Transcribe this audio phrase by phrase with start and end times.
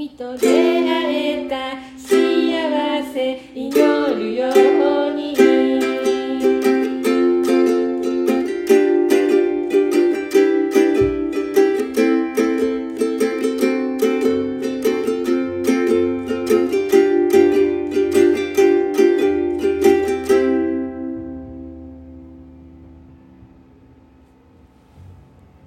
[0.00, 3.70] 君と出会えた幸せ祈
[4.14, 5.49] るように。